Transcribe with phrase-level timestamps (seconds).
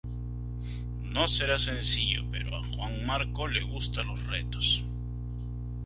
[1.03, 4.83] No será sencillo, pero a Juan Marco le gustan los retos.